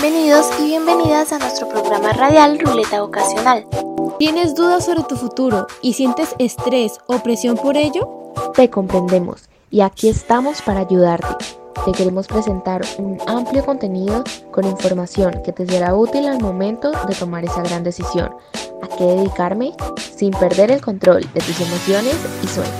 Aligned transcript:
Bienvenidos 0.00 0.46
y 0.60 0.66
bienvenidas 0.66 1.32
a 1.32 1.40
nuestro 1.40 1.68
programa 1.68 2.12
radial 2.12 2.60
Ruleta 2.60 3.00
Vocacional. 3.00 3.66
¿Tienes 4.16 4.54
dudas 4.54 4.84
sobre 4.84 5.02
tu 5.02 5.16
futuro 5.16 5.66
y 5.82 5.94
sientes 5.94 6.36
estrés 6.38 7.00
o 7.08 7.18
presión 7.18 7.56
por 7.56 7.76
ello? 7.76 8.32
Te 8.54 8.70
comprendemos 8.70 9.48
y 9.72 9.80
aquí 9.80 10.08
estamos 10.08 10.62
para 10.62 10.80
ayudarte. 10.80 11.44
Te 11.84 11.90
queremos 11.90 12.28
presentar 12.28 12.82
un 12.98 13.18
amplio 13.26 13.66
contenido 13.66 14.22
con 14.52 14.68
información 14.68 15.42
que 15.44 15.52
te 15.52 15.66
será 15.66 15.96
útil 15.96 16.28
al 16.28 16.40
momento 16.40 16.92
de 17.08 17.16
tomar 17.16 17.44
esa 17.44 17.62
gran 17.62 17.82
decisión. 17.82 18.30
¿A 18.80 18.96
qué 18.96 19.02
dedicarme? 19.02 19.72
Sin 20.14 20.30
perder 20.30 20.70
el 20.70 20.80
control 20.80 21.22
de 21.34 21.40
tus 21.40 21.60
emociones 21.60 22.14
y 22.44 22.46
sueños. 22.46 22.72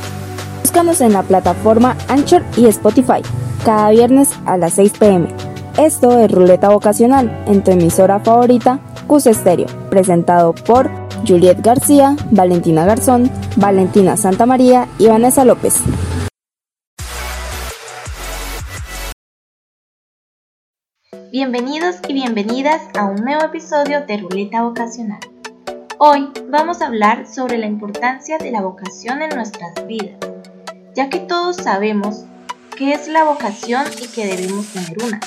Búscanos 0.62 1.00
en 1.00 1.14
la 1.14 1.24
plataforma 1.24 1.96
Anchor 2.06 2.44
y 2.56 2.66
Spotify, 2.66 3.22
cada 3.64 3.90
viernes 3.90 4.30
a 4.46 4.56
las 4.56 4.74
6 4.74 4.92
pm. 5.00 5.47
Esto 5.78 6.18
es 6.18 6.28
Ruleta 6.32 6.70
Vocacional, 6.70 7.44
en 7.46 7.62
tu 7.62 7.70
emisora 7.70 8.18
favorita, 8.18 8.80
Cus 9.06 9.26
Estéreo, 9.26 9.68
presentado 9.88 10.52
por 10.52 10.90
Juliet 11.24 11.58
García, 11.62 12.16
Valentina 12.32 12.84
Garzón, 12.84 13.30
Valentina 13.54 14.16
Santamaría 14.16 14.88
y 14.98 15.06
Vanessa 15.06 15.44
López. 15.44 15.76
Bienvenidos 21.30 21.98
y 22.08 22.12
bienvenidas 22.12 22.82
a 22.98 23.04
un 23.04 23.22
nuevo 23.22 23.44
episodio 23.44 24.04
de 24.04 24.16
Ruleta 24.16 24.64
Vocacional. 24.64 25.20
Hoy 25.98 26.28
vamos 26.50 26.82
a 26.82 26.88
hablar 26.88 27.28
sobre 27.28 27.56
la 27.56 27.66
importancia 27.66 28.38
de 28.38 28.50
la 28.50 28.62
vocación 28.62 29.22
en 29.22 29.30
nuestras 29.30 29.86
vidas, 29.86 30.18
ya 30.96 31.08
que 31.08 31.20
todos 31.20 31.54
sabemos 31.54 32.24
qué 32.76 32.94
es 32.94 33.06
la 33.06 33.22
vocación 33.22 33.84
y 34.02 34.08
que 34.08 34.26
debemos 34.26 34.66
tener 34.72 34.96
una. 35.06 35.20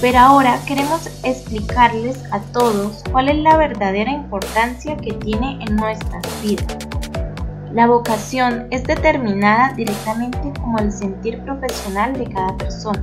Pero 0.00 0.18
ahora 0.18 0.60
queremos 0.64 1.08
explicarles 1.24 2.18
a 2.30 2.38
todos 2.52 3.02
cuál 3.10 3.28
es 3.28 3.38
la 3.38 3.56
verdadera 3.56 4.12
importancia 4.12 4.96
que 4.96 5.12
tiene 5.14 5.58
en 5.66 5.74
nuestras 5.74 6.22
vidas. 6.40 6.78
La 7.72 7.88
vocación 7.88 8.68
es 8.70 8.84
determinada 8.84 9.72
directamente 9.74 10.52
como 10.60 10.78
el 10.78 10.92
sentir 10.92 11.42
profesional 11.42 12.16
de 12.16 12.30
cada 12.32 12.56
persona. 12.56 13.02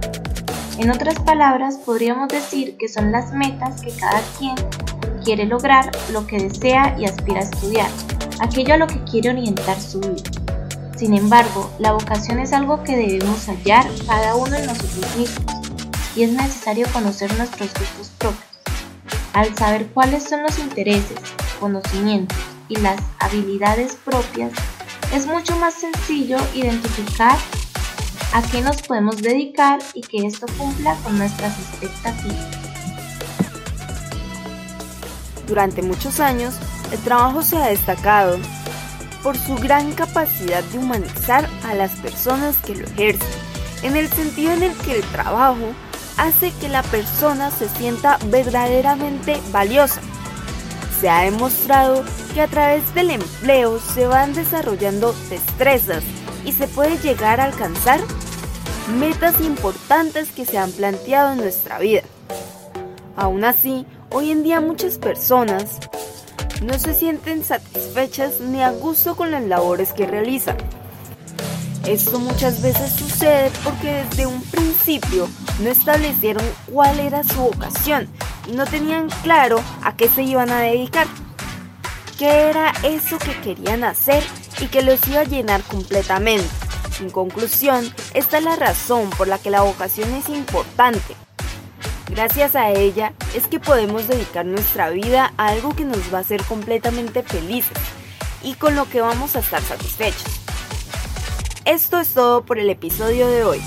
En 0.79 0.89
otras 0.89 1.19
palabras, 1.19 1.77
podríamos 1.85 2.29
decir 2.29 2.77
que 2.77 2.87
son 2.87 3.11
las 3.11 3.33
metas 3.33 3.81
que 3.81 3.91
cada 3.91 4.21
quien 4.39 4.55
quiere 5.23 5.45
lograr, 5.45 5.91
lo 6.13 6.25
que 6.25 6.39
desea 6.39 6.95
y 6.97 7.05
aspira 7.05 7.39
a 7.39 7.43
estudiar, 7.43 7.89
aquello 8.39 8.73
a 8.73 8.77
lo 8.77 8.87
que 8.87 9.03
quiere 9.03 9.31
orientar 9.31 9.79
su 9.79 9.99
vida. 9.99 10.23
Sin 10.95 11.13
embargo, 11.13 11.69
la 11.77 11.91
vocación 11.91 12.39
es 12.39 12.53
algo 12.53 12.83
que 12.83 12.95
debemos 12.95 13.45
hallar 13.47 13.85
cada 14.07 14.35
uno 14.35 14.55
en 14.55 14.65
nosotros 14.65 15.17
mismos 15.17 15.54
y 16.15 16.23
es 16.23 16.31
necesario 16.31 16.87
conocer 16.93 17.33
nuestros 17.37 17.69
gustos 17.73 18.11
propios. 18.17 18.43
Al 19.33 19.55
saber 19.55 19.87
cuáles 19.87 20.23
son 20.23 20.43
los 20.43 20.57
intereses, 20.59 21.17
conocimientos 21.59 22.37
y 22.69 22.77
las 22.77 23.01
habilidades 23.19 23.97
propias, 24.03 24.51
es 25.13 25.27
mucho 25.27 25.55
más 25.57 25.73
sencillo 25.73 26.37
identificar 26.53 27.37
a 28.33 28.41
qué 28.41 28.61
nos 28.61 28.81
podemos 28.81 29.21
dedicar 29.21 29.79
y 29.93 30.01
que 30.01 30.25
esto 30.25 30.45
cumpla 30.57 30.95
con 31.03 31.17
nuestras 31.17 31.57
expectativas. 31.59 32.65
Durante 35.47 35.81
muchos 35.81 36.19
años, 36.19 36.55
el 36.91 36.99
trabajo 36.99 37.43
se 37.43 37.57
ha 37.57 37.67
destacado 37.67 38.39
por 39.21 39.37
su 39.37 39.55
gran 39.55 39.91
capacidad 39.93 40.63
de 40.63 40.79
humanizar 40.79 41.47
a 41.63 41.73
las 41.73 41.91
personas 41.95 42.55
que 42.57 42.75
lo 42.75 42.85
ejercen, 42.87 43.27
en 43.83 43.95
el 43.95 44.07
sentido 44.09 44.53
en 44.53 44.63
el 44.63 44.73
que 44.77 44.97
el 44.97 45.03
trabajo 45.03 45.73
hace 46.17 46.51
que 46.53 46.69
la 46.69 46.83
persona 46.83 47.51
se 47.51 47.69
sienta 47.69 48.17
verdaderamente 48.27 49.39
valiosa. 49.51 50.01
Se 50.99 51.09
ha 51.09 51.21
demostrado 51.21 52.03
que 52.33 52.41
a 52.41 52.47
través 52.47 52.93
del 52.93 53.11
empleo 53.11 53.79
se 53.79 54.07
van 54.07 54.33
desarrollando 54.33 55.13
destrezas 55.29 56.03
y 56.45 56.51
se 56.51 56.67
puede 56.67 56.97
llegar 56.97 57.39
a 57.39 57.45
alcanzar 57.45 57.99
metas 58.99 59.41
importantes 59.41 60.31
que 60.31 60.45
se 60.45 60.57
han 60.57 60.71
planteado 60.71 61.33
en 61.33 61.39
nuestra 61.39 61.79
vida. 61.79 62.01
Aún 63.15 63.43
así, 63.43 63.85
hoy 64.11 64.31
en 64.31 64.43
día 64.43 64.61
muchas 64.61 64.97
personas 64.97 65.79
no 66.61 66.77
se 66.79 66.93
sienten 66.93 67.43
satisfechas 67.43 68.39
ni 68.39 68.61
a 68.61 68.71
gusto 68.71 69.15
con 69.15 69.31
las 69.31 69.43
labores 69.43 69.93
que 69.93 70.05
realizan. 70.05 70.57
Esto 71.85 72.19
muchas 72.19 72.61
veces 72.61 72.91
sucede 72.91 73.51
porque 73.63 74.03
desde 74.09 74.25
un 74.25 74.41
principio 74.41 75.27
no 75.59 75.69
establecieron 75.69 76.43
cuál 76.71 76.99
era 76.99 77.23
su 77.23 77.35
vocación 77.35 78.07
y 78.47 78.51
no 78.53 78.65
tenían 78.65 79.09
claro 79.23 79.61
a 79.83 79.95
qué 79.95 80.07
se 80.07 80.23
iban 80.23 80.49
a 80.51 80.59
dedicar. 80.59 81.07
¿Qué 82.17 82.49
era 82.49 82.73
eso 82.83 83.17
que 83.17 83.39
querían 83.41 83.83
hacer 83.83 84.23
y 84.59 84.67
que 84.67 84.81
los 84.81 85.05
iba 85.07 85.21
a 85.21 85.25
llenar 85.25 85.61
completamente? 85.63 86.49
En 87.01 87.09
conclusión, 87.09 87.93
esta 88.13 88.37
es 88.37 88.43
la 88.43 88.55
razón 88.55 89.09
por 89.11 89.27
la 89.27 89.37
que 89.37 89.49
la 89.49 89.63
vocación 89.63 90.13
es 90.13 90.29
importante. 90.29 91.15
Gracias 92.09 92.55
a 92.55 92.69
ella 92.69 93.13
es 93.33 93.47
que 93.47 93.59
podemos 93.59 94.07
dedicar 94.07 94.45
nuestra 94.45 94.89
vida 94.89 95.33
a 95.37 95.47
algo 95.47 95.75
que 95.75 95.83
nos 95.83 96.13
va 96.13 96.19
a 96.19 96.21
hacer 96.21 96.41
completamente 96.43 97.23
felices 97.23 97.77
y 98.43 98.53
con 98.53 98.75
lo 98.75 98.89
que 98.89 99.01
vamos 99.01 99.35
a 99.35 99.39
estar 99.39 99.61
satisfechos. 99.61 100.23
Esto 101.65 101.99
es 101.99 102.13
todo 102.13 102.45
por 102.45 102.59
el 102.59 102.69
episodio 102.69 103.27
de 103.27 103.43
hoy. 103.43 103.61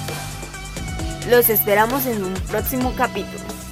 Los 1.29 1.51
esperamos 1.51 2.07
en 2.07 2.25
un 2.25 2.33
próximo 2.33 2.95
capítulo. 2.97 3.68